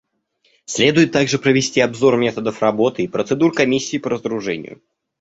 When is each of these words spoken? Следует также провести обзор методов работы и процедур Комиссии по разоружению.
Следует 0.65 1.11
также 1.11 1.37
провести 1.37 1.79
обзор 1.79 2.17
методов 2.17 2.59
работы 2.63 3.03
и 3.03 3.07
процедур 3.07 3.53
Комиссии 3.53 3.99
по 3.99 4.09
разоружению. 4.09 4.81